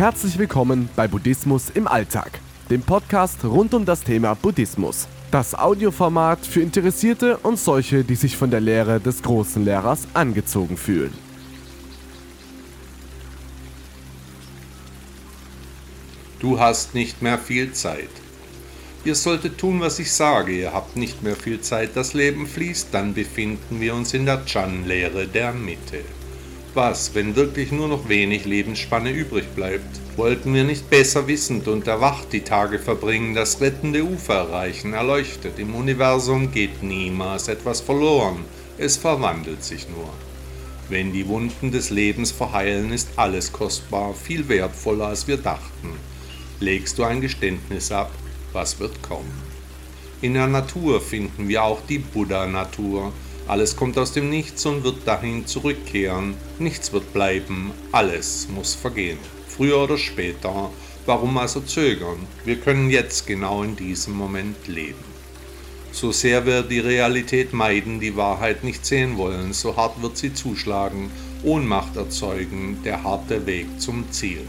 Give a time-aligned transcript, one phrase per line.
[0.00, 2.40] Herzlich willkommen bei Buddhismus im Alltag,
[2.70, 5.06] dem Podcast rund um das Thema Buddhismus.
[5.30, 10.78] Das Audioformat für Interessierte und solche, die sich von der Lehre des großen Lehrers angezogen
[10.78, 11.12] fühlen.
[16.38, 18.08] Du hast nicht mehr viel Zeit.
[19.04, 20.52] Ihr solltet tun, was ich sage.
[20.52, 21.90] Ihr habt nicht mehr viel Zeit.
[21.94, 22.88] Das Leben fließt.
[22.92, 26.04] Dann befinden wir uns in der Chan-Lehre der Mitte.
[26.72, 30.00] Was, wenn wirklich nur noch wenig Lebensspanne übrig bleibt?
[30.16, 35.58] Wollten wir nicht besser wissend und erwacht die Tage verbringen, das rettende Ufer erreichen, erleuchtet?
[35.58, 38.44] Im Universum geht niemals etwas verloren,
[38.78, 40.10] es verwandelt sich nur.
[40.88, 45.94] Wenn die Wunden des Lebens verheilen, ist alles kostbar, viel wertvoller als wir dachten.
[46.60, 48.12] Legst du ein Geständnis ab,
[48.52, 49.42] was wird kommen?
[50.20, 53.12] In der Natur finden wir auch die Buddha-Natur,
[53.50, 56.34] alles kommt aus dem Nichts und wird dahin zurückkehren.
[56.60, 59.18] Nichts wird bleiben, alles muss vergehen.
[59.48, 60.70] Früher oder später.
[61.04, 62.28] Warum also zögern?
[62.44, 65.02] Wir können jetzt genau in diesem Moment leben.
[65.90, 70.32] So sehr wir die Realität meiden, die Wahrheit nicht sehen wollen, so hart wird sie
[70.32, 71.10] zuschlagen,
[71.42, 74.46] Ohnmacht erzeugen, der harte Weg zum Ziel.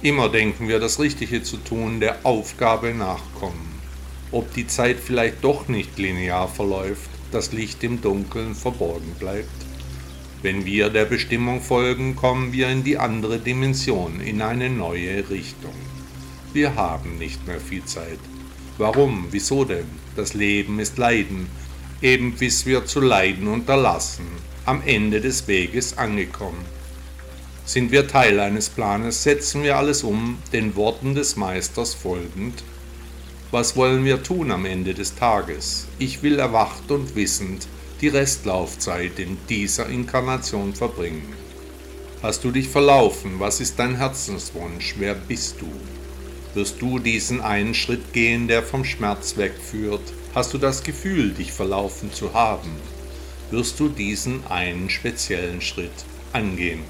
[0.00, 3.80] Immer denken wir, das Richtige zu tun, der Aufgabe nachkommen.
[4.30, 9.48] Ob die Zeit vielleicht doch nicht linear verläuft, das Licht im Dunkeln verborgen bleibt.
[10.42, 15.74] Wenn wir der Bestimmung folgen, kommen wir in die andere Dimension, in eine neue Richtung.
[16.52, 18.18] Wir haben nicht mehr viel Zeit.
[18.76, 19.28] Warum?
[19.30, 19.86] Wieso denn?
[20.16, 21.46] Das Leben ist Leiden,
[22.02, 24.26] eben bis wir zu leiden unterlassen,
[24.66, 26.64] am Ende des Weges angekommen.
[27.64, 32.64] Sind wir Teil eines Planes, setzen wir alles um, den Worten des Meisters folgend,
[33.52, 35.86] was wollen wir tun am Ende des Tages?
[35.98, 37.68] Ich will erwacht und wissend
[38.00, 41.34] die Restlaufzeit in dieser Inkarnation verbringen.
[42.22, 43.32] Hast du dich verlaufen?
[43.40, 44.94] Was ist dein Herzenswunsch?
[44.98, 45.68] Wer bist du?
[46.54, 50.14] Wirst du diesen einen Schritt gehen, der vom Schmerz wegführt?
[50.34, 52.70] Hast du das Gefühl, dich verlaufen zu haben?
[53.50, 56.80] Wirst du diesen einen speziellen Schritt angehen?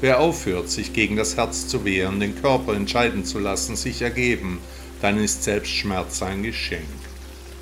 [0.00, 4.60] Wer aufhört, sich gegen das Herz zu wehren, den Körper entscheiden zu lassen, sich ergeben,
[5.02, 6.86] dann ist selbst Schmerz ein Geschenk.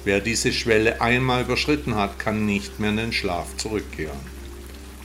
[0.04, 4.20] Wer diese Schwelle einmal überschritten hat, kann nicht mehr in den Schlaf zurückkehren.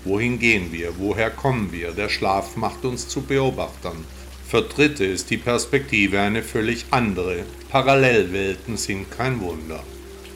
[0.03, 0.99] Wohin gehen wir?
[0.99, 1.91] Woher kommen wir?
[1.91, 4.05] Der Schlaf macht uns zu Beobachtern.
[4.47, 7.43] Für Dritte ist die Perspektive eine völlig andere.
[7.69, 9.81] Parallelwelten sind kein Wunder.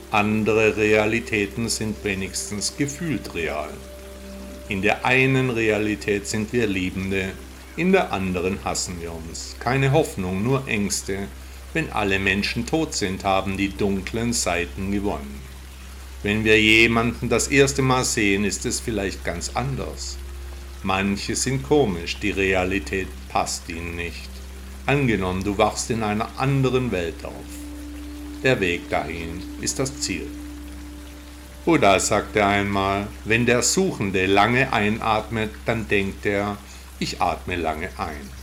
[0.10, 3.70] Andere Realitäten sind wenigstens gefühlt real.
[4.70, 7.34] In der einen Realität sind wir Liebende,
[7.76, 9.56] in der anderen hassen wir uns.
[9.60, 11.28] Keine Hoffnung, nur Ängste,
[11.74, 15.42] wenn alle Menschen tot sind, haben die dunklen Seiten gewonnen.
[16.24, 20.18] Wenn wir jemanden das erste Mal sehen, ist es vielleicht ganz anders.
[20.84, 24.30] Manche sind komisch, die Realität passt ihnen nicht.
[24.86, 27.34] Angenommen, du wachst in einer anderen Welt auf.
[28.44, 30.28] Der Weg dahin ist das Ziel.
[31.66, 36.58] Buddha sagte einmal, wenn der Suchende lange einatmet, dann denkt er,
[37.00, 38.39] ich atme lange ein.